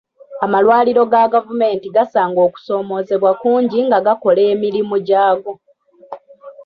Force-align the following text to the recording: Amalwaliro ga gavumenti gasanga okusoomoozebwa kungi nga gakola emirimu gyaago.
Amalwaliro 0.45 1.03
ga 1.11 1.23
gavumenti 1.33 1.87
gasanga 1.95 2.39
okusoomoozebwa 2.47 3.31
kungi 3.41 3.79
nga 3.87 3.97
gakola 4.05 4.41
emirimu 4.53 4.95
gyaago. 5.07 5.53